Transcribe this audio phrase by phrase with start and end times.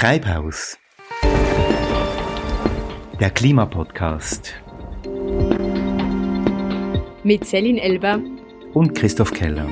[0.00, 0.78] Treibhaus.
[3.18, 4.54] Der Klimapodcast.
[7.24, 8.20] Mit Celine Elber
[8.74, 9.66] und Christoph Keller.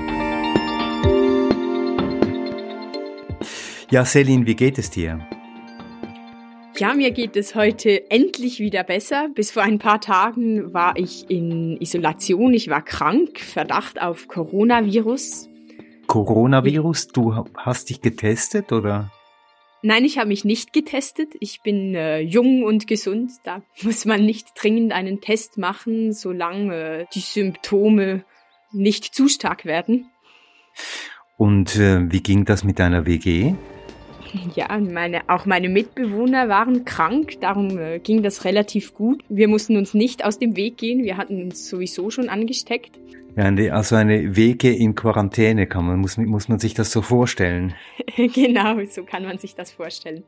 [3.89, 5.21] Ja, Celine, wie geht es dir?
[6.77, 9.29] Ja, mir geht es heute endlich wieder besser.
[9.33, 12.53] Bis vor ein paar Tagen war ich in Isolation.
[12.53, 15.49] Ich war krank, Verdacht auf Coronavirus.
[16.09, 17.07] Coronavirus?
[17.07, 19.13] Du hast dich getestet oder?
[19.83, 21.35] Nein, ich habe mich nicht getestet.
[21.41, 23.33] Ich bin äh, jung und gesund.
[23.45, 28.25] Da muss man nicht dringend einen Test machen, solange äh, die Symptome
[28.73, 30.11] nicht zu stark werden.
[31.37, 33.55] Und äh, wie ging das mit deiner WG?
[34.55, 39.23] Ja, meine, auch meine Mitbewohner waren krank, darum äh, ging das relativ gut.
[39.29, 42.99] Wir mussten uns nicht aus dem Weg gehen, wir hatten uns sowieso schon angesteckt.
[43.37, 47.75] Ja, also eine Wege in Quarantäne kann man, muss, muss man sich das so vorstellen.
[48.17, 50.25] genau, so kann man sich das vorstellen.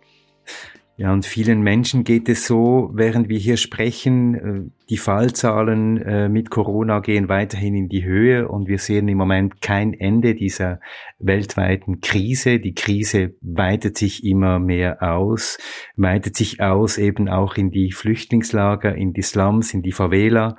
[1.00, 6.28] Ja, und vielen Menschen geht es so, während wir hier sprechen, äh, die Fallzahlen äh,
[6.28, 10.80] mit Corona gehen weiterhin in die Höhe und wir sehen im Moment kein Ende dieser
[11.20, 12.58] weltweiten Krise.
[12.58, 15.58] Die Krise weitet sich immer mehr aus,
[15.94, 20.56] weitet sich aus eben auch in die Flüchtlingslager, in die Slums, in die Favela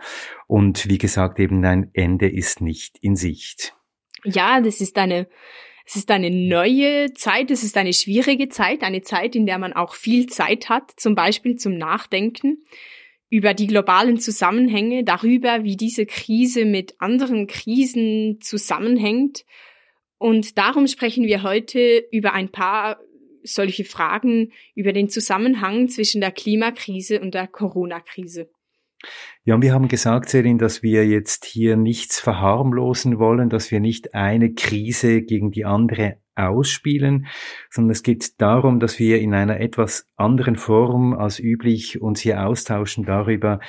[0.47, 3.75] und wie gesagt eben ein Ende ist nicht in Sicht.
[4.23, 5.27] Ja, das ist eine
[5.89, 9.73] es ist eine neue Zeit, es ist eine schwierige Zeit, eine Zeit, in der man
[9.73, 12.63] auch viel Zeit hat, zum Beispiel zum Nachdenken
[13.31, 19.45] über die globalen Zusammenhänge, darüber, wie diese Krise mit anderen Krisen zusammenhängt.
[20.19, 22.99] Und darum sprechen wir heute über ein paar
[23.41, 28.51] solche Fragen, über den Zusammenhang zwischen der Klimakrise und der Corona-Krise.
[29.43, 33.79] Ja, und wir haben gesagt, Selin, dass wir jetzt hier nichts verharmlosen wollen, dass wir
[33.79, 37.27] nicht eine Krise gegen die andere ausspielen,
[37.69, 42.45] sondern es geht darum, dass wir in einer etwas anderen Form als üblich uns hier
[42.45, 43.59] austauschen darüber,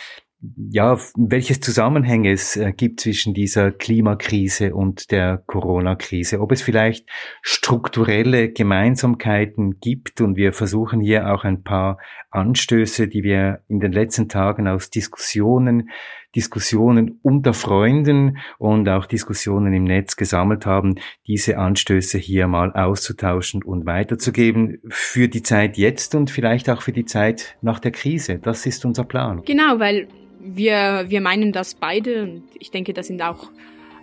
[0.70, 7.06] ja, welches Zusammenhänge es äh, gibt zwischen dieser Klimakrise und der Corona-Krise, ob es vielleicht
[7.42, 11.98] strukturelle Gemeinsamkeiten gibt und wir versuchen hier auch ein paar
[12.30, 15.90] Anstöße, die wir in den letzten Tagen aus Diskussionen,
[16.34, 20.94] Diskussionen unter Freunden und auch Diskussionen im Netz gesammelt haben,
[21.26, 26.92] diese Anstöße hier mal auszutauschen und weiterzugeben für die Zeit jetzt und vielleicht auch für
[26.92, 28.38] die Zeit nach der Krise.
[28.38, 29.42] Das ist unser Plan.
[29.44, 30.06] Genau, weil
[30.40, 33.50] wir, wir meinen das beide und ich denke, da sind auch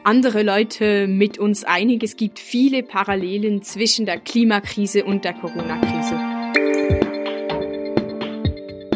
[0.04, 2.04] andere Leute mit uns einig.
[2.04, 6.16] Es gibt viele Parallelen zwischen der Klimakrise und der Corona-Krise.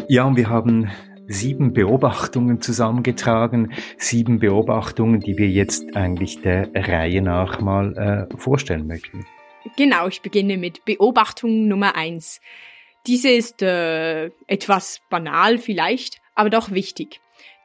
[0.08, 0.90] Ja, und wir haben
[1.26, 8.86] sieben Beobachtungen zusammengetragen, sieben Beobachtungen, die wir jetzt eigentlich der Reihe nach mal äh, vorstellen
[8.86, 9.24] möchten.
[9.76, 12.40] Genau, ich beginne mit Beobachtung Nummer eins.
[13.06, 17.21] Diese ist äh, etwas banal vielleicht, aber doch wichtig.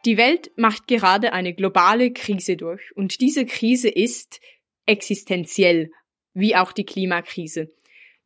[0.07, 4.39] Die Welt macht gerade eine globale Krise durch und diese Krise ist
[4.85, 5.91] existenziell,
[6.33, 7.73] wie auch die Klimakrise.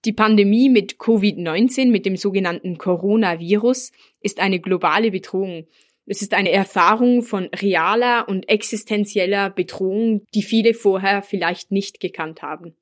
[0.05, 5.65] Die Pandemie mit Covid-19, mit dem sogenannten Coronavirus, ist eine globale Bedrohung.
[6.05, 12.43] Es ist eine Erfahrung von realer und existenzieller Bedrohung, die viele vorher vielleicht nicht gekannt
[12.43, 12.75] haben.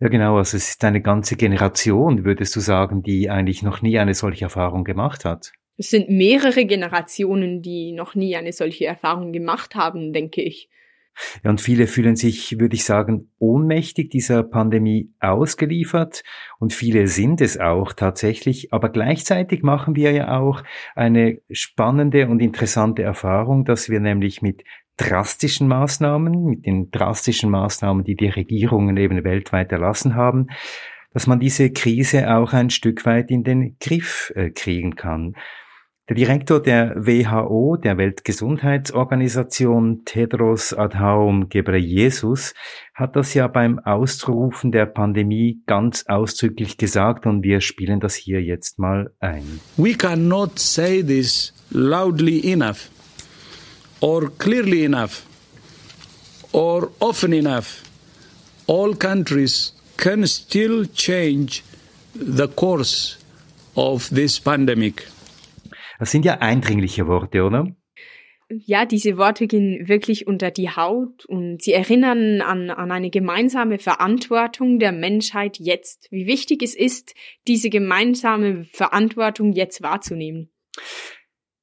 [0.00, 0.38] Ja, genau.
[0.38, 4.46] Also es ist eine ganze Generation, würdest du sagen, die eigentlich noch nie eine solche
[4.46, 5.52] Erfahrung gemacht hat.
[5.80, 10.68] Es sind mehrere Generationen, die noch nie eine solche Erfahrung gemacht haben, denke ich.
[11.42, 16.22] Ja, und viele fühlen sich, würde ich sagen, ohnmächtig dieser Pandemie ausgeliefert
[16.58, 18.74] und viele sind es auch tatsächlich.
[18.74, 20.62] Aber gleichzeitig machen wir ja auch
[20.94, 24.64] eine spannende und interessante Erfahrung, dass wir nämlich mit
[24.98, 30.48] drastischen Maßnahmen, mit den drastischen Maßnahmen, die die Regierungen eben weltweit erlassen haben,
[31.14, 35.36] dass man diese Krise auch ein Stück weit in den Griff äh, kriegen kann.
[36.10, 42.52] Der Direktor der WHO, der Weltgesundheitsorganisation, Tedros Adhanom Ghebreyesus,
[42.94, 48.42] hat das ja beim Ausrufen der Pandemie ganz ausdrücklich gesagt und wir spielen das hier
[48.42, 49.60] jetzt mal ein.
[49.76, 52.90] We cannot say this loudly enough
[54.00, 55.22] or clearly enough
[56.50, 57.84] or often enough.
[58.66, 61.62] All countries can still change
[62.14, 63.16] the course
[63.76, 65.06] of this pandemic.
[66.00, 67.76] Das sind ja eindringliche Worte, oder?
[68.48, 73.78] Ja, diese Worte gehen wirklich unter die Haut und sie erinnern an, an eine gemeinsame
[73.78, 76.08] Verantwortung der Menschheit jetzt.
[76.10, 77.14] Wie wichtig es ist,
[77.46, 80.50] diese gemeinsame Verantwortung jetzt wahrzunehmen.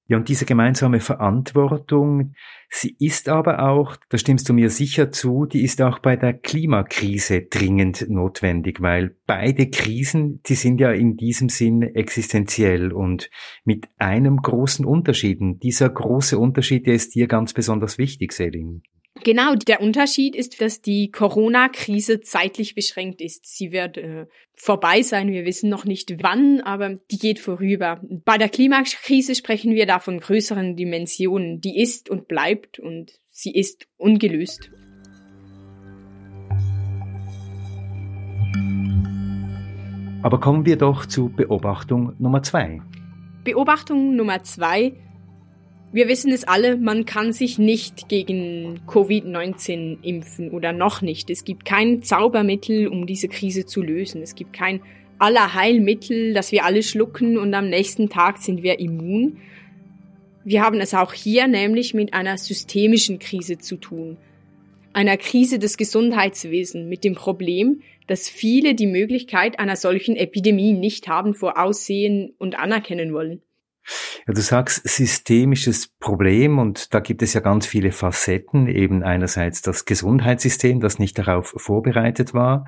[0.10, 2.34] Ja, und diese gemeinsame Verantwortung,
[2.70, 6.34] sie ist aber auch, da stimmst du mir sicher zu, die ist auch bei der
[6.34, 13.30] Klimakrise dringend notwendig, weil beide Krisen, die sind ja in diesem Sinn existenziell und
[13.66, 15.42] mit einem großen Unterschied.
[15.42, 18.84] Und dieser große Unterschied, der ist dir ganz besonders wichtig, Selin.
[19.24, 23.46] Genau, der Unterschied ist, dass die Corona-Krise zeitlich beschränkt ist.
[23.46, 24.26] Sie wird äh,
[24.56, 28.02] vorbei sein, wir wissen noch nicht wann, aber die geht vorüber.
[28.04, 31.62] Bei der Klimakrise sprechen wir da von größeren Dimensionen.
[31.62, 34.72] Die ist und bleibt und sie ist ungelöst.
[40.24, 42.82] Aber kommen wir doch zu Beobachtung Nummer zwei.
[43.44, 44.94] Beobachtung Nummer zwei
[45.94, 51.30] wir wissen es alle, man kann sich nicht gegen Covid-19 impfen oder noch nicht.
[51.30, 54.22] Es gibt kein Zaubermittel, um diese Krise zu lösen.
[54.22, 54.82] Es gibt kein
[55.18, 59.38] Allerheilmittel, das wir alle schlucken und am nächsten Tag sind wir immun.
[60.44, 64.18] Wir haben es auch hier nämlich mit einer systemischen Krise zu tun.
[64.94, 71.08] Einer Krise des Gesundheitswesens mit dem Problem, dass viele die Möglichkeit einer solchen Epidemie nicht
[71.08, 73.42] haben, voraussehen und anerkennen wollen.
[74.28, 78.68] Ja, du sagst systemisches Problem und da gibt es ja ganz viele Facetten.
[78.68, 82.66] Eben einerseits das Gesundheitssystem, das nicht darauf vorbereitet war.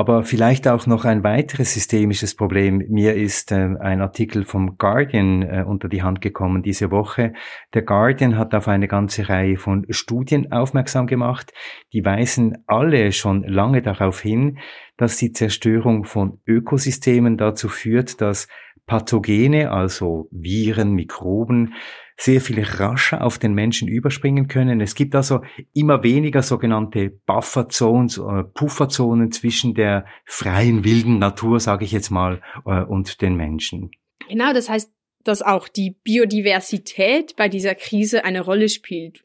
[0.00, 2.82] Aber vielleicht auch noch ein weiteres systemisches Problem.
[2.88, 7.34] Mir ist äh, ein Artikel vom Guardian äh, unter die Hand gekommen diese Woche.
[7.74, 11.52] Der Guardian hat auf eine ganze Reihe von Studien aufmerksam gemacht.
[11.92, 14.58] Die weisen alle schon lange darauf hin,
[14.96, 18.48] dass die Zerstörung von Ökosystemen dazu führt, dass
[18.86, 21.74] Pathogene, also Viren, Mikroben,
[22.20, 24.82] sehr viel rascher auf den Menschen überspringen können.
[24.82, 25.40] Es gibt also
[25.72, 32.42] immer weniger sogenannte Bufferzones, äh, Pufferzonen zwischen der freien wilden Natur, sage ich jetzt mal,
[32.66, 33.90] äh, und den Menschen.
[34.28, 34.92] Genau, das heißt,
[35.24, 39.24] dass auch die Biodiversität bei dieser Krise eine Rolle spielt.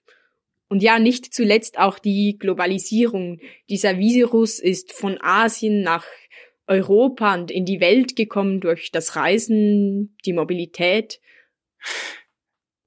[0.70, 3.40] Und ja, nicht zuletzt auch die Globalisierung.
[3.70, 6.06] Dieser Virus ist von Asien nach
[6.66, 11.20] Europa und in die Welt gekommen durch das Reisen, die Mobilität.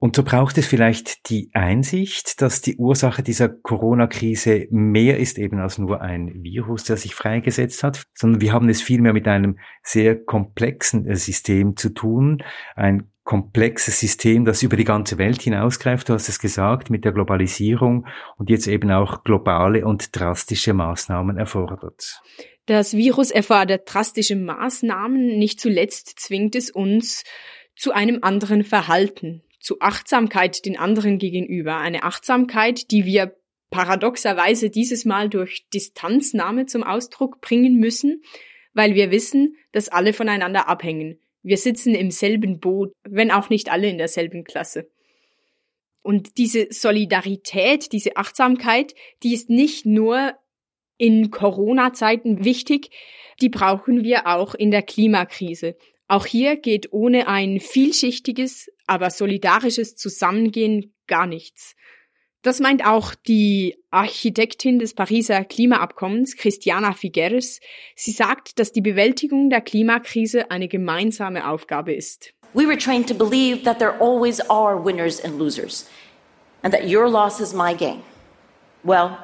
[0.01, 5.59] Und so braucht es vielleicht die Einsicht, dass die Ursache dieser Corona-Krise mehr ist eben
[5.59, 9.59] als nur ein Virus, der sich freigesetzt hat, sondern wir haben es vielmehr mit einem
[9.83, 12.41] sehr komplexen äh, System zu tun,
[12.77, 17.11] ein komplexes System, das über die ganze Welt hinausgreift, du hast es gesagt, mit der
[17.11, 18.07] Globalisierung
[18.37, 22.21] und jetzt eben auch globale und drastische Maßnahmen erfordert.
[22.65, 25.37] Das Virus erfordert drastische Maßnahmen.
[25.37, 27.23] Nicht zuletzt zwingt es uns
[27.75, 31.77] zu einem anderen Verhalten, zu Achtsamkeit den anderen gegenüber.
[31.77, 33.35] Eine Achtsamkeit, die wir
[33.69, 38.23] paradoxerweise dieses Mal durch Distanznahme zum Ausdruck bringen müssen,
[38.73, 41.19] weil wir wissen, dass alle voneinander abhängen.
[41.43, 44.89] Wir sitzen im selben Boot, wenn auch nicht alle in derselben Klasse.
[46.01, 50.33] Und diese Solidarität, diese Achtsamkeit, die ist nicht nur
[50.97, 52.89] in Corona-Zeiten wichtig.
[53.39, 55.77] Die brauchen wir auch in der Klimakrise.
[56.09, 61.75] Auch hier geht ohne ein vielschichtiges, aber solidarisches Zusammengehen gar nichts.
[62.41, 67.61] Das meint auch die Architektin des Pariser Klimaabkommens, Christiana Figueres.
[67.95, 72.33] Sie sagt, dass die Bewältigung der Klimakrise eine gemeinsame Aufgabe ist.
[72.53, 75.87] We were trained to believe that there always are winners and losers
[76.63, 78.01] and that your loss is my gain.
[78.83, 79.17] Well,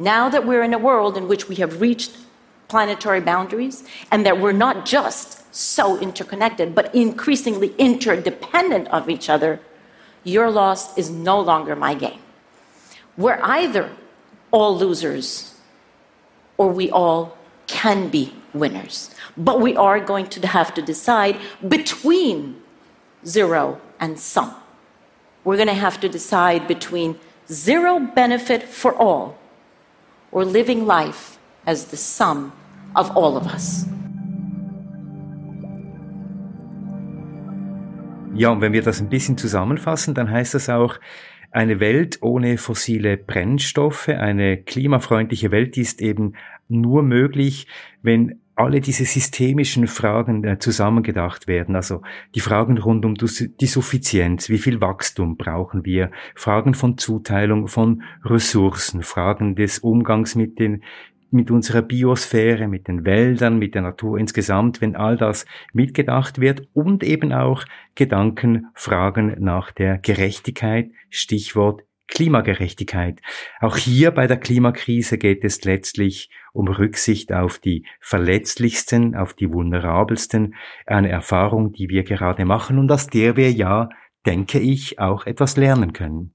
[0.00, 2.12] Now that we're in a world in which we have reached
[2.68, 9.60] planetary boundaries and that we're not just so interconnected, but increasingly interdependent of each other,
[10.24, 12.20] your loss is no longer my gain.
[13.16, 13.90] We're either
[14.50, 15.54] all losers
[16.56, 19.14] or we all can be winners.
[19.36, 22.60] But we are going to have to decide between
[23.24, 24.54] zero and some.
[25.44, 27.18] We're going to have to decide between
[27.50, 29.38] zero benefit for all
[30.32, 32.52] or living life as the sum
[32.94, 33.86] of all of us.
[38.40, 40.98] Ja, und wenn wir das ein bisschen zusammenfassen, dann heißt das auch,
[41.50, 46.32] eine Welt ohne fossile Brennstoffe, eine klimafreundliche Welt ist eben
[46.66, 47.66] nur möglich,
[48.00, 51.76] wenn alle diese systemischen Fragen äh, zusammengedacht werden.
[51.76, 52.00] Also
[52.34, 58.02] die Fragen rund um die Suffizienz, wie viel Wachstum brauchen wir, Fragen von Zuteilung von
[58.24, 60.82] Ressourcen, Fragen des Umgangs mit den
[61.32, 66.68] mit unserer Biosphäre, mit den Wäldern, mit der Natur insgesamt, wenn all das mitgedacht wird
[66.72, 73.20] und eben auch Gedanken, Fragen nach der Gerechtigkeit, Stichwort Klimagerechtigkeit.
[73.60, 79.52] Auch hier bei der Klimakrise geht es letztlich um Rücksicht auf die verletzlichsten, auf die
[79.52, 80.56] vulnerabelsten,
[80.86, 83.88] eine Erfahrung, die wir gerade machen und aus der wir ja
[84.26, 86.32] denke ich, auch etwas lernen können.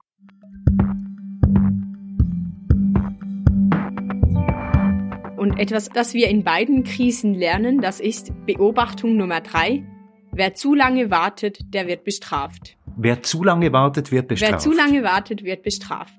[5.57, 9.83] Etwas, das wir in beiden Krisen lernen, das ist Beobachtung Nummer drei.
[10.31, 12.77] Wer zu lange wartet, der wird bestraft.
[12.97, 14.51] Wer zu lange wartet, wird bestraft.
[14.51, 16.13] Wer zu lange wartet, wird bestraft.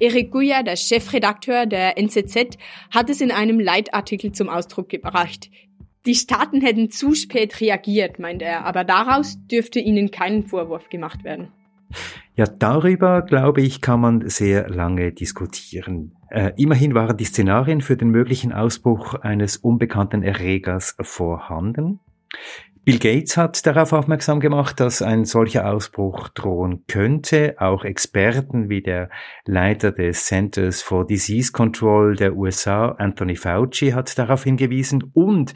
[0.00, 2.58] Erik Guya, der Chefredakteur der NZZ,
[2.90, 5.48] hat es in einem Leitartikel zum Ausdruck gebracht.
[6.06, 11.22] Die Staaten hätten zu spät reagiert, meint er, aber daraus dürfte ihnen keinen Vorwurf gemacht
[11.22, 11.52] werden.
[12.34, 16.16] Ja, darüber, glaube ich, kann man sehr lange diskutieren.
[16.32, 22.00] Äh, immerhin waren die Szenarien für den möglichen Ausbruch eines unbekannten Erregers vorhanden.
[22.84, 27.56] Bill Gates hat darauf aufmerksam gemacht, dass ein solcher Ausbruch drohen könnte.
[27.58, 29.10] Auch Experten wie der
[29.44, 35.52] Leiter des Centers for Disease Control der USA, Anthony Fauci, hat darauf hingewiesen und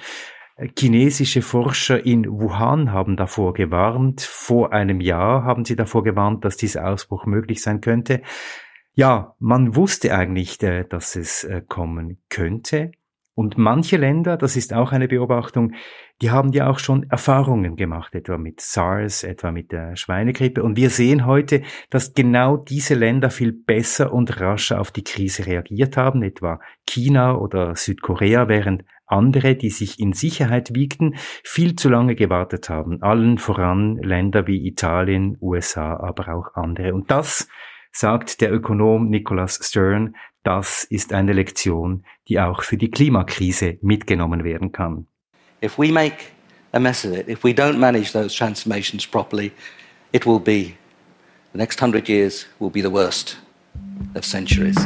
[0.78, 4.22] Chinesische Forscher in Wuhan haben davor gewarnt.
[4.22, 8.22] Vor einem Jahr haben sie davor gewarnt, dass dieser Ausbruch möglich sein könnte.
[8.98, 12.92] Ja, man wusste eigentlich, äh, dass es äh, kommen könnte.
[13.34, 15.74] Und manche Länder, das ist auch eine Beobachtung,
[16.22, 20.62] die haben ja auch schon Erfahrungen gemacht, etwa mit SARS, etwa mit der Schweinegrippe.
[20.62, 21.60] Und wir sehen heute,
[21.90, 27.36] dass genau diese Länder viel besser und rascher auf die Krise reagiert haben, etwa China
[27.36, 33.02] oder Südkorea, während andere, die sich in Sicherheit wiegten, viel zu lange gewartet haben.
[33.02, 36.94] Allen voran Länder wie Italien, USA, aber auch andere.
[36.94, 37.46] Und das,
[37.96, 44.44] sagt der Ökonom Nicholas Stern, das ist eine Lektion, die auch für die Klimakrise mitgenommen
[44.44, 45.06] werden kann.
[45.64, 46.16] If we make
[46.72, 49.50] a mess of it, if we don't manage those transformations properly,
[50.12, 50.74] it will be
[51.52, 53.38] the next hundred years will be the worst
[54.14, 54.76] of centuries.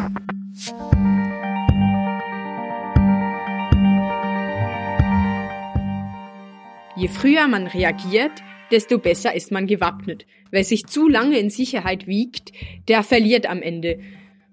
[6.95, 8.41] Je früher man reagiert,
[8.71, 10.27] desto besser ist man gewappnet.
[10.51, 12.53] Wer sich zu lange in Sicherheit wiegt,
[12.89, 14.01] der verliert am Ende.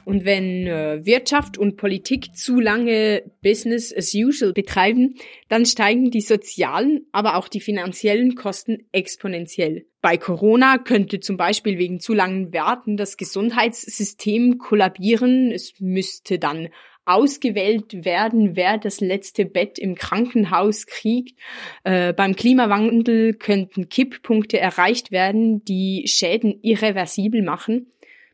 [0.08, 5.16] Und wenn äh, Wirtschaft und Politik zu lange Business as usual betreiben,
[5.50, 9.86] dann steigen die sozialen, aber auch die finanziellen Kosten exponentiell.
[10.02, 15.52] Bei Corona könnte zum Beispiel wegen zu langen Werten das Gesundheitssystem kollabieren.
[15.52, 16.70] Es müsste dann
[17.08, 21.40] ausgewählt werden, wer das letzte Bett im Krankenhaus kriegt.
[21.84, 27.88] Äh, beim Klimawandel könnten Kipppunkte erreicht werden, die Schäden irreversibel machen,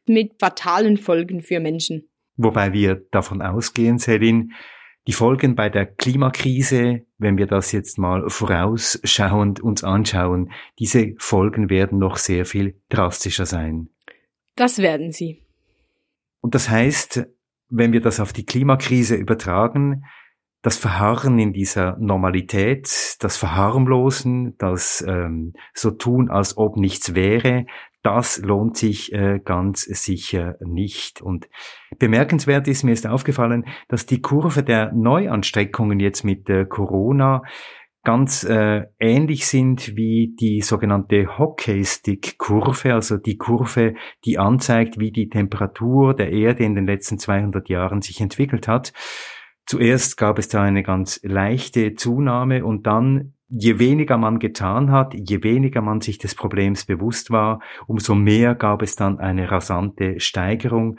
[0.08, 2.10] mit fatalen Folgen für Menschen.
[2.36, 4.54] Wobei wir davon ausgehen, Selin,
[5.06, 11.70] die Folgen bei der Klimakrise, wenn wir das jetzt mal vorausschauend uns anschauen, diese Folgen
[11.70, 13.90] werden noch sehr viel drastischer sein.
[14.56, 15.42] Das werden sie.
[16.42, 17.28] Und das heißt,
[17.74, 20.04] wenn wir das auf die Klimakrise übertragen,
[20.62, 27.66] das Verharren in dieser Normalität, das Verharmlosen, das ähm, so tun, als ob nichts wäre,
[28.02, 31.22] das lohnt sich äh, ganz sicher nicht.
[31.22, 31.50] Und
[32.00, 37.44] bemerkenswert ist, mir ist aufgefallen, dass die Kurve der Neuansteckungen jetzt mit äh, Corona
[38.04, 43.96] ganz äh, ähnlich sind wie die sogenannte Hockeystick-Kurve, also die Kurve,
[44.26, 48.94] die anzeigt, wie die Temperatur der Erde in den letzten 200 Jahren sich entwickelt hat.
[49.66, 55.14] Zuerst gab es da eine ganz leichte Zunahme und dann, je weniger man getan hat,
[55.16, 60.20] je weniger man sich des Problems bewusst war, umso mehr gab es dann eine rasante
[60.20, 60.98] Steigerung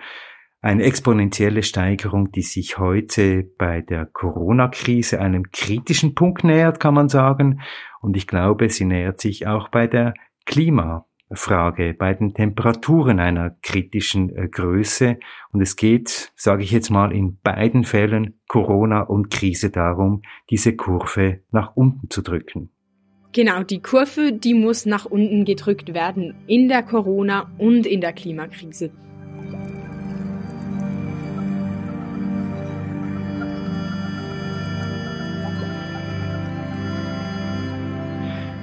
[0.65, 7.11] eine exponentielle Steigerung, die sich heute bei der Corona-Krise einem kritischen Punkt nähert, kann man
[7.11, 7.61] sagen.
[8.01, 10.15] Und ich glaube, sie nähert sich auch bei der
[10.47, 15.19] Klimafrage, bei den Temperaturen einer kritischen äh, Größe.
[15.53, 20.75] Und es geht, sage ich jetzt mal, in beiden Fällen Corona und Krise darum, diese
[20.77, 22.71] Kurve nach unten zu drücken.
[23.33, 28.15] Genau, die Kurve, die muss nach unten gedrückt werden in der Corona- und in der
[28.15, 28.93] Klimakrise.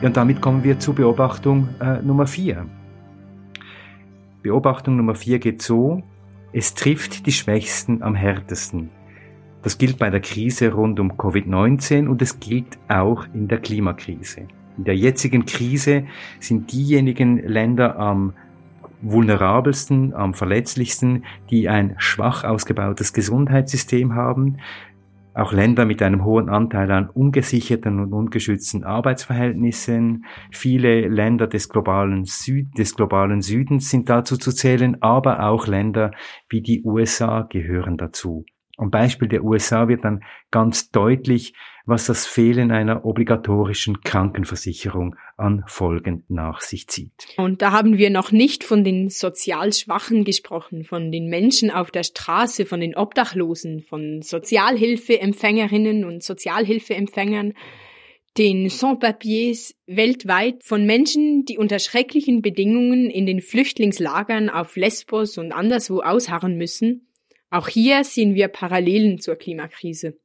[0.01, 2.65] Ja, und damit kommen wir zu Beobachtung äh, Nummer vier.
[4.41, 6.01] Beobachtung Nummer vier geht so,
[6.51, 8.89] es trifft die Schwächsten am härtesten.
[9.61, 14.47] Das gilt bei der Krise rund um Covid-19 und es gilt auch in der Klimakrise.
[14.75, 16.05] In der jetzigen Krise
[16.39, 18.33] sind diejenigen Länder am
[19.03, 24.57] vulnerabelsten, am verletzlichsten, die ein schwach ausgebautes Gesundheitssystem haben,
[25.33, 30.25] auch Länder mit einem hohen Anteil an ungesicherten und ungeschützten Arbeitsverhältnissen.
[30.51, 36.11] Viele Länder des globalen, Süd, des globalen Südens sind dazu zu zählen, aber auch Länder
[36.49, 38.45] wie die USA gehören dazu.
[38.77, 41.53] Am Beispiel der USA wird dann ganz deutlich,
[41.91, 47.27] was das Fehlen einer obligatorischen Krankenversicherung an Folgen nach sich zieht.
[47.35, 51.91] Und da haben wir noch nicht von den sozial Schwachen gesprochen, von den Menschen auf
[51.91, 57.53] der Straße, von den Obdachlosen, von Sozialhilfeempfängerinnen und Sozialhilfeempfängern,
[58.37, 65.51] den Sans-Papiers weltweit, von Menschen, die unter schrecklichen Bedingungen in den Flüchtlingslagern auf Lesbos und
[65.51, 67.11] anderswo ausharren müssen.
[67.49, 70.17] Auch hier sehen wir Parallelen zur Klimakrise.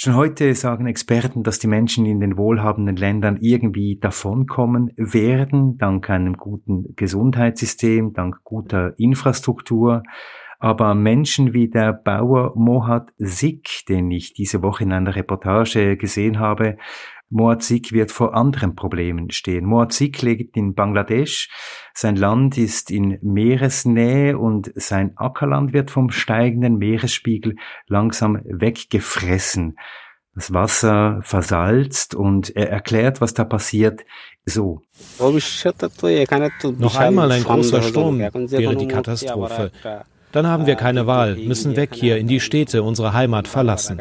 [0.00, 6.08] Schon heute sagen Experten, dass die Menschen in den wohlhabenden Ländern irgendwie davonkommen werden, dank
[6.08, 10.04] einem guten Gesundheitssystem, dank guter Infrastruktur.
[10.60, 16.38] Aber Menschen wie der Bauer Mohad Sik, den ich diese Woche in einer Reportage gesehen
[16.38, 16.76] habe,
[17.30, 19.64] Moazik wird vor anderen Problemen stehen.
[19.66, 21.50] Moazik lebt in Bangladesch.
[21.94, 27.56] Sein Land ist in Meeresnähe und sein Ackerland wird vom steigenden Meeresspiegel
[27.86, 29.76] langsam weggefressen.
[30.34, 34.04] Das Wasser versalzt und er erklärt, was da passiert,
[34.44, 34.82] so.
[36.78, 39.72] Noch einmal ein großer Sturm wäre die Katastrophe.
[40.30, 44.00] Dann haben wir keine Wahl, müssen weg hier in die Städte, unsere Heimat verlassen.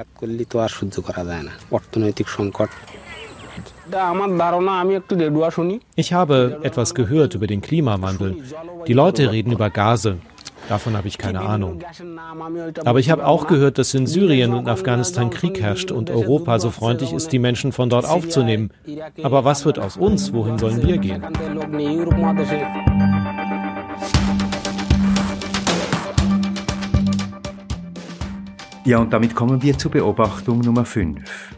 [5.95, 8.37] Ich habe etwas gehört über den Klimawandel.
[8.87, 10.17] Die Leute reden über Gase.
[10.69, 11.79] Davon habe ich keine Ahnung.
[12.83, 16.71] Aber ich habe auch gehört, dass in Syrien und Afghanistan Krieg herrscht und Europa so
[16.71, 18.71] freundlich ist, die Menschen von dort aufzunehmen.
[19.23, 20.33] Aber was wird aus uns?
[20.33, 21.23] Wohin sollen wir gehen?
[28.83, 31.56] Ja, und damit kommen wir zur Beobachtung Nummer 5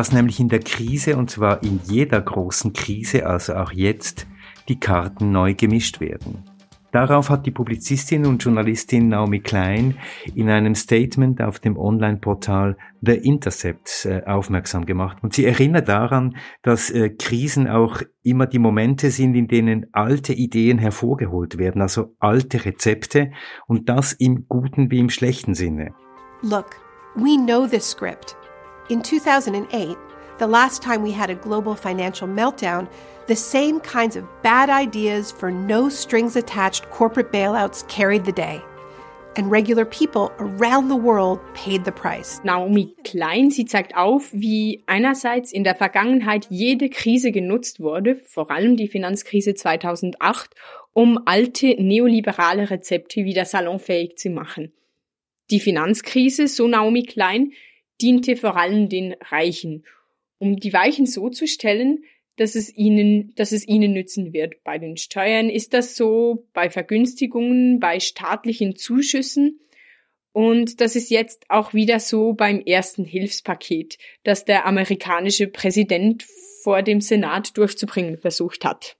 [0.00, 4.26] dass nämlich in der Krise, und zwar in jeder großen Krise, also auch jetzt,
[4.70, 6.42] die Karten neu gemischt werden.
[6.90, 9.98] Darauf hat die Publizistin und Journalistin Naomi Klein
[10.34, 15.18] in einem Statement auf dem Online-Portal The Intercept äh, aufmerksam gemacht.
[15.20, 20.32] Und sie erinnert daran, dass äh, Krisen auch immer die Momente sind, in denen alte
[20.32, 23.32] Ideen hervorgeholt werden, also alte Rezepte
[23.66, 25.92] und das im guten wie im schlechten Sinne.
[26.40, 26.76] Look,
[27.16, 28.39] we know this script.
[28.88, 29.96] In 2008,
[30.38, 32.88] the last time we had a global financial meltdown,
[33.26, 38.60] the same kinds of bad ideas for no strings attached corporate bailouts carried the day.
[39.36, 42.40] And regular people around the world paid the price.
[42.42, 48.50] Naomi Klein, sie zeigt auf, wie einerseits in der Vergangenheit jede Krise genutzt wurde, vor
[48.50, 50.50] allem die Finanzkrise 2008,
[50.92, 54.72] um alte neoliberale Rezepte wieder salonfähig zu machen.
[55.50, 57.52] Die Finanzkrise, so Naomi Klein,
[58.00, 59.84] diente vor allem den Reichen,
[60.38, 62.04] um die Weichen so zu stellen,
[62.36, 64.64] dass es ihnen, dass es ihnen nützen wird.
[64.64, 69.60] Bei den Steuern ist das so, bei Vergünstigungen, bei staatlichen Zuschüssen.
[70.32, 76.24] Und das ist jetzt auch wieder so beim ersten Hilfspaket, das der amerikanische Präsident
[76.62, 78.96] vor dem Senat durchzubringen versucht hat.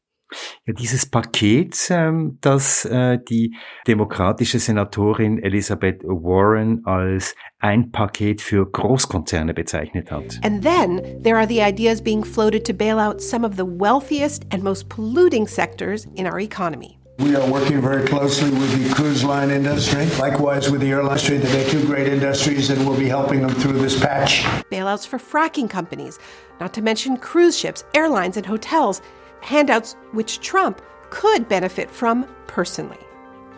[0.67, 3.55] Ja, dieses Paket, ähm, das äh, die
[3.87, 10.39] demokratische Senatorin Elizabeth Warren als ein Paket für Großkonzerne bezeichnet hat.
[10.43, 14.47] And then there are the ideas being floated to bail out some of the wealthiest
[14.53, 17.01] and most polluting sectors in our economy.
[17.21, 21.37] We are working very closely with the cruise line industry, likewise with the airline industry.
[21.37, 24.43] They're two great industries, and we'll be helping them through this patch.
[24.73, 26.19] Bailouts for fracking companies,
[26.61, 29.03] not to mention cruise ships, airlines, and hotels
[29.41, 32.99] handouts which Trump could benefit from personally.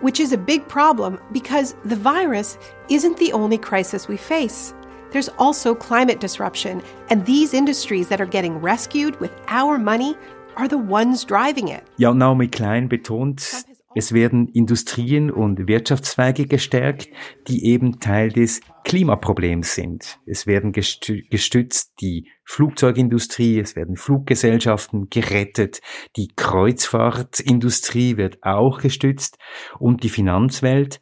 [0.00, 4.74] Which is a big problem because the virus isn't the only crisis we face.
[5.12, 10.16] There's also climate disruption, and these industries that are getting rescued with our money
[10.56, 11.86] are the ones driving it.
[11.98, 13.64] Ja, Naomi Klein betont,
[13.94, 17.08] Es werden Industrien und Wirtschaftszweige gestärkt,
[17.48, 20.18] die eben Teil des Klimaproblems sind.
[20.26, 25.80] Es werden gestützt die Flugzeugindustrie, es werden Fluggesellschaften gerettet,
[26.16, 29.38] die Kreuzfahrtindustrie wird auch gestützt
[29.78, 31.00] und die Finanzwelt.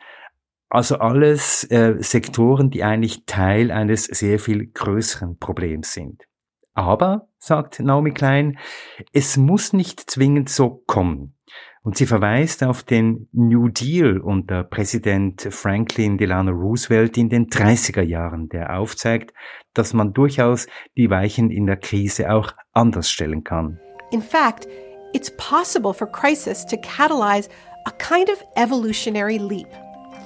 [0.68, 6.24] Also alles äh, Sektoren, die eigentlich Teil eines sehr viel größeren Problems sind.
[6.74, 8.58] Aber, sagt Naomi Klein,
[9.12, 11.34] es muss nicht zwingend so kommen.
[11.82, 18.02] Und sie verweist auf den New Deal unter Präsident Franklin Delano Roosevelt in den 30er
[18.02, 19.32] Jahren, der aufzeigt,
[19.72, 20.66] dass man durchaus
[20.98, 23.80] die Weichen in der Krise auch anders stellen kann.
[24.12, 24.68] In fact,
[25.14, 27.48] it's possible for crisis to catalyze
[27.86, 29.68] a kind of evolutionary leap.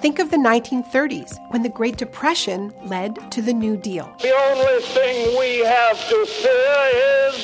[0.00, 4.12] Think of the 1930s, when the Great Depression led to the New Deal.
[4.18, 7.36] The only thing we have to fear is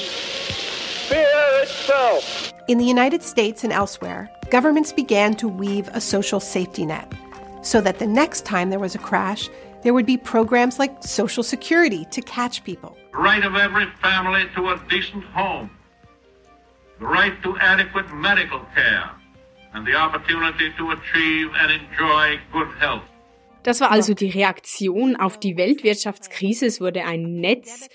[1.09, 2.50] fear itself.
[2.71, 7.13] In the United States and elsewhere, governments began to weave a social safety net
[7.63, 9.51] so that the next time there was a crash,
[9.83, 12.97] There would be programs like Social Security to catch people.
[13.13, 15.71] The right of every family to a decent home.
[16.99, 19.11] The right to adequate medical care.
[19.73, 23.05] And the opportunity to achieve and enjoy good health.
[23.63, 26.67] Das war also die Reaktion auf die Weltwirtschaftskrise.
[26.67, 27.89] Es wurde ein Netz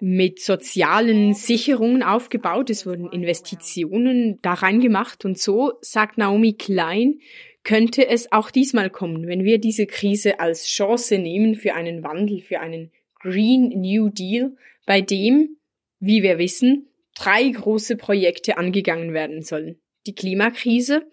[0.00, 2.70] mit sozialen Sicherungen aufgebaut.
[2.70, 5.24] Es wurden Investitionen da reingemacht.
[5.24, 7.20] Und so, sagt Naomi Klein,
[7.64, 12.40] könnte es auch diesmal kommen, wenn wir diese Krise als Chance nehmen für einen Wandel,
[12.40, 14.56] für einen Green New Deal,
[14.86, 15.56] bei dem,
[16.00, 19.80] wie wir wissen, drei große Projekte angegangen werden sollen.
[20.06, 21.06] Die Klimakrise,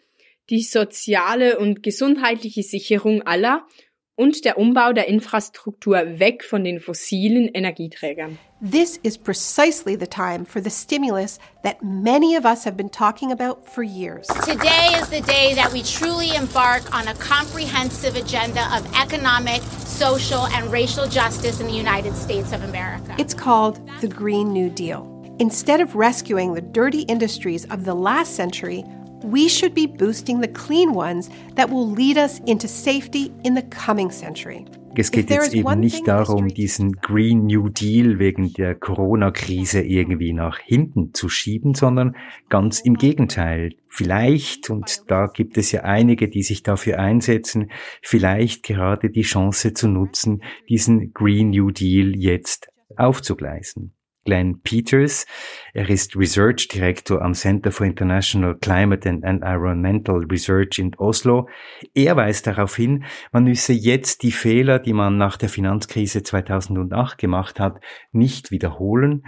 [0.50, 3.68] die soziale und gesundheitliche Sicherung aller
[4.16, 8.38] und der Umbau der Infrastruktur weg von den fossilen Energieträgern.
[8.62, 13.32] This is precisely the time for the stimulus that many of us have been talking
[13.32, 14.28] about for years.
[14.46, 20.48] Today is the day that we truly embark on a comprehensive agenda of economic, social,
[20.48, 23.14] and racial justice in the United States of America.
[23.20, 25.12] It's called the Green New Deal.
[25.38, 28.86] Instead of rescuing the dirty industries of the last century,
[29.32, 33.64] we should be boosting the clean ones that will lead us into safety in the
[33.64, 34.66] coming century.
[34.98, 40.58] Es geht jetzt eben nicht darum, diesen Green New Deal wegen der Corona-Krise irgendwie nach
[40.60, 42.16] hinten zu schieben, sondern
[42.48, 43.74] ganz im Gegenteil.
[43.88, 49.74] Vielleicht, und da gibt es ja einige, die sich dafür einsetzen, vielleicht gerade die Chance
[49.74, 53.95] zu nutzen, diesen Green New Deal jetzt aufzugleisen.
[54.26, 55.26] Glenn Peters.
[55.74, 61.48] Er ist Research Director am Center for International Climate and Environmental Research in Oslo.
[61.94, 67.18] Er weist darauf hin, man müsse jetzt die Fehler, die man nach der Finanzkrise 2008
[67.18, 67.80] gemacht hat,
[68.12, 69.24] nicht wiederholen.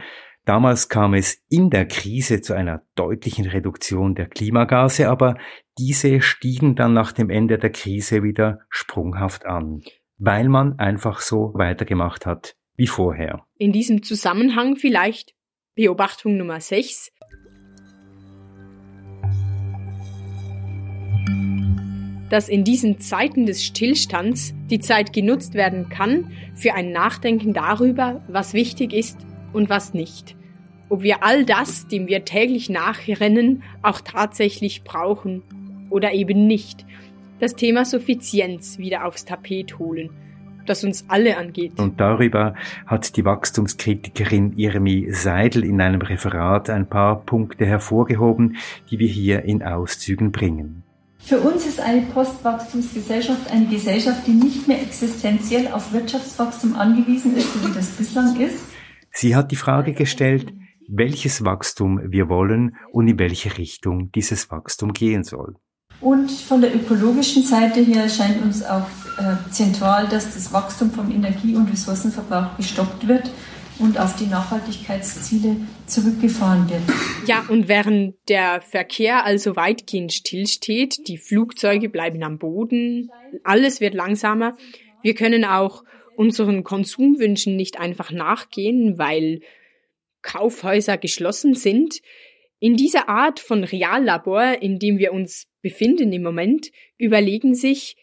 [0.45, 5.38] Damals kam es in der Krise zu einer deutlichen Reduktion der Klimagase, aber
[5.77, 9.83] diese stiegen dann nach dem Ende der Krise wieder sprunghaft an,
[10.17, 13.43] weil man einfach so weitergemacht hat wie vorher.
[13.57, 15.33] In diesem Zusammenhang vielleicht
[15.75, 17.11] Beobachtung Nummer 6.
[22.29, 28.21] dass in diesen Zeiten des Stillstands die Zeit genutzt werden kann für ein Nachdenken darüber,
[28.27, 29.17] was wichtig ist
[29.53, 30.35] und was nicht.
[30.89, 35.41] Ob wir all das, dem wir täglich nachrennen, auch tatsächlich brauchen
[35.89, 36.85] oder eben nicht.
[37.39, 40.09] Das Thema Suffizienz wieder aufs Tapet holen
[40.69, 41.80] das uns alle angeht.
[41.80, 42.53] Und darüber
[42.86, 48.58] hat die Wachstumskritikerin Irmi Seidel in einem Referat ein paar Punkte hervorgehoben,
[48.91, 50.84] die wir hier in Auszügen bringen.
[51.19, 57.53] Für uns ist eine Postwachstumsgesellschaft eine Gesellschaft, die nicht mehr existenziell auf Wirtschaftswachstum angewiesen ist,
[57.53, 58.65] so wie das bislang ist.
[59.12, 60.53] Sie hat die Frage gestellt,
[60.88, 65.56] welches Wachstum wir wollen und in welche Richtung dieses Wachstum gehen soll.
[65.99, 68.88] Und von der ökologischen Seite her scheint uns auch
[69.51, 73.30] zentral, dass das Wachstum vom Energie- und Ressourcenverbrauch gestoppt wird
[73.80, 76.82] und auf die Nachhaltigkeitsziele zurückgefahren wird.
[77.25, 83.10] Ja, und während der Verkehr also weitgehend stillsteht, die Flugzeuge bleiben am Boden,
[83.43, 84.58] alles wird langsamer,
[85.03, 85.84] wir können auch
[86.15, 89.41] unseren Konsumwünschen nicht einfach nachgehen, weil
[90.23, 92.01] Kaufhäuser geschlossen sind.
[92.60, 97.95] In dieser Art von Reallabor, in dem wir uns befinden im Moment, überlegen sich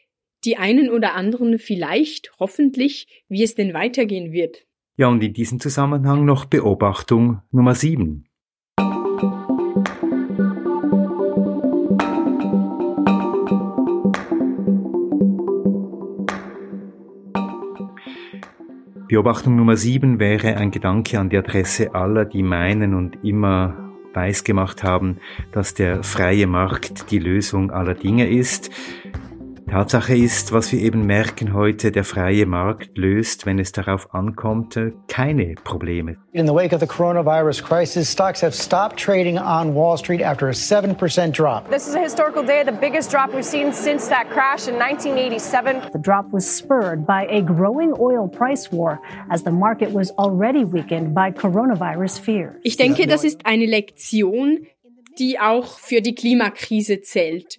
[0.44, 4.66] die einen oder anderen vielleicht, hoffentlich, wie es denn weitergehen wird.
[4.96, 8.26] Ja, und in diesem Zusammenhang noch Beobachtung Nummer 7.
[19.08, 24.44] Beobachtung Nummer 7 wäre ein Gedanke an die Adresse aller, die meinen und immer weiß
[24.44, 25.18] gemacht haben,
[25.52, 28.70] dass der freie Markt die Lösung aller Dinge ist.
[29.70, 34.78] Tatsache ist, was wir eben merken heute, der freie Markt löst, wenn es darauf ankommt,
[35.08, 36.16] keine Probleme.
[36.32, 40.48] In the wake of the coronavirus crisis, stocks have stopped trading on Wall Street after
[40.48, 41.70] a 7% drop.
[41.70, 45.90] This is a historical day, the biggest drop we've seen since that crash in 1987.
[45.92, 49.00] The drop was spurred by a growing oil price war
[49.30, 52.56] as the market was already weakened by coronavirus fears.
[52.62, 54.66] Ich denke, das ist eine Lektion,
[55.18, 57.58] die auch für die Klimakrise zählt.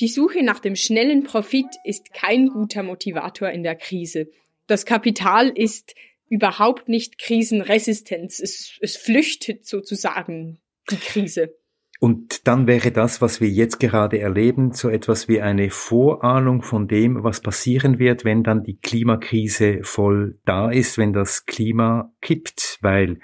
[0.00, 4.28] Die Suche nach dem schnellen Profit ist kein guter Motivator in der Krise.
[4.66, 5.94] Das Kapital ist
[6.28, 8.30] überhaupt nicht krisenresistent.
[8.30, 11.54] Es, es flüchtet sozusagen die Krise.
[12.00, 16.86] Und dann wäre das, was wir jetzt gerade erleben, so etwas wie eine Vorahnung von
[16.86, 22.78] dem, was passieren wird, wenn dann die Klimakrise voll da ist, wenn das Klima kippt,
[22.82, 23.18] weil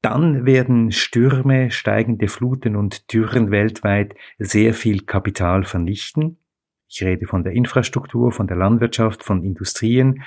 [0.00, 6.38] dann werden Stürme, steigende Fluten und Dürren weltweit sehr viel Kapital vernichten.
[6.88, 10.22] Ich rede von der Infrastruktur, von der Landwirtschaft, von Industrien.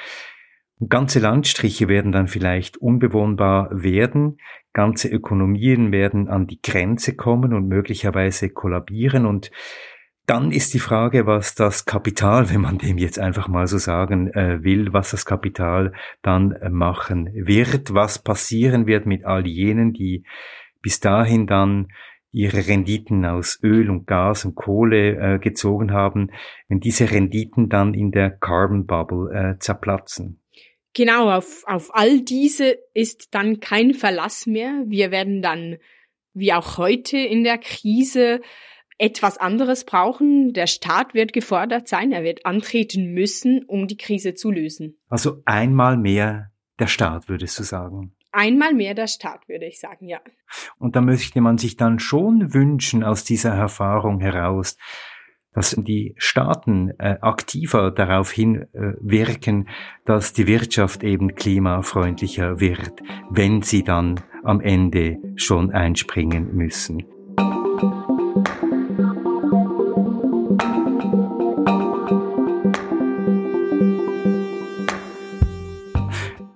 [0.90, 4.38] Ganze Landstriche werden dann vielleicht unbewohnbar werden.
[4.74, 9.26] Ganze Ökonomien werden an die Grenze kommen und möglicherweise kollabieren.
[9.26, 9.52] Und
[10.28, 14.32] dann ist die Frage, was das Kapital, wenn man dem jetzt einfach mal so sagen
[14.34, 19.94] äh, will, was das Kapital dann äh, machen wird, was passieren wird mit all jenen,
[19.94, 20.24] die
[20.82, 21.88] bis dahin dann
[22.32, 26.32] ihre Renditen aus Öl und Gas und Kohle äh, gezogen haben,
[26.70, 30.40] wenn diese Renditen dann in der Carbon Bubble äh, zerplatzen.
[30.94, 34.84] Genau, auf, auf all diese ist dann kein Verlass mehr.
[34.88, 35.78] Wir werden dann,
[36.34, 38.42] wie auch heute in der Krise,
[38.98, 40.54] etwas anderes brauchen.
[40.54, 44.98] Der Staat wird gefordert sein, er wird antreten müssen, um die Krise zu lösen.
[45.10, 48.16] Also einmal mehr der Staat, würdest du sagen?
[48.32, 50.20] Einmal mehr der Staat, würde ich sagen, ja.
[50.78, 54.78] Und da möchte man sich dann schon wünschen aus dieser Erfahrung heraus,
[55.54, 59.72] dass die Staaten äh, aktiver darauf hinwirken, äh,
[60.06, 67.04] dass die Wirtschaft eben klimafreundlicher wird, wenn sie dann am Ende schon einspringen müssen.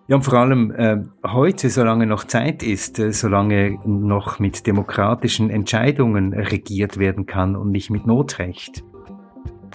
[0.07, 5.49] Ja, und vor allem äh, heute, solange noch Zeit ist, äh, solange noch mit demokratischen
[5.49, 8.83] Entscheidungen regiert werden kann und nicht mit Notrecht.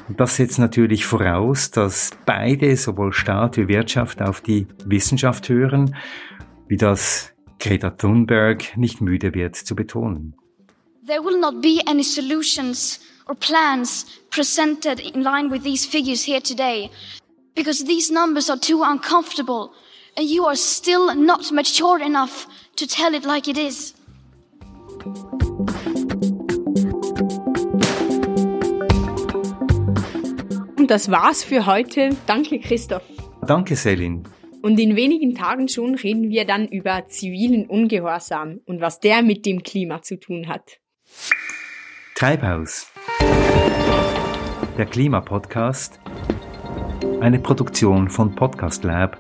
[0.07, 5.97] Und das setzt natürlich voraus, dass beide, sowohl Staat wie Wirtschaft, auf die Wissenschaft hören,
[6.69, 10.37] wie das Greta Thunberg nicht müde wird zu betonen.
[11.07, 16.41] There will not be any solutions or plans presented in line with these figures here
[16.41, 16.89] today
[17.57, 19.71] because these numbers are too uncomfortable
[20.17, 22.47] and you are still not mature enough
[22.77, 23.95] to tell it like it is.
[30.77, 32.17] Und das war's für heute.
[32.27, 33.03] Danke, Christoph.
[33.47, 34.25] Danke, Selin.
[34.63, 39.47] Und in wenigen Tagen schon reden wir dann über zivilen Ungehorsam und was der mit
[39.47, 40.79] dem Klima zu tun hat.
[42.15, 42.93] Treibhaus.
[44.77, 45.99] Der Klimapodcast.
[47.21, 49.19] Eine Produktion von Podcast Lab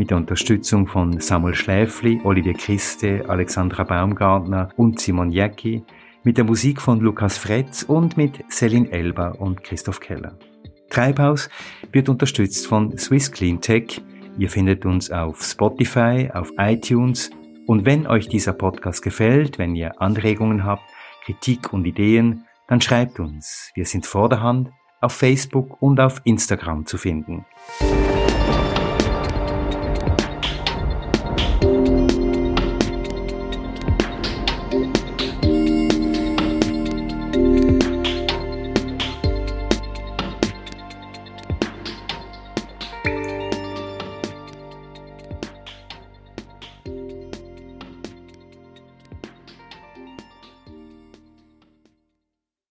[0.00, 5.84] mit der Unterstützung von Samuel Schläfli, Olivier Christe, Alexandra Baumgartner und Simon Jäcki,
[6.24, 10.38] mit der Musik von Lukas Fretz und mit Selin Elber und Christoph Keller.
[10.88, 11.50] Treibhaus
[11.92, 14.00] wird unterstützt von Swiss Clean Tech.
[14.38, 17.30] Ihr findet uns auf Spotify, auf iTunes
[17.66, 20.84] und wenn euch dieser Podcast gefällt, wenn ihr Anregungen habt,
[21.26, 23.70] Kritik und Ideen, dann schreibt uns.
[23.74, 24.70] Wir sind vorderhand
[25.02, 27.44] auf Facebook und auf Instagram zu finden.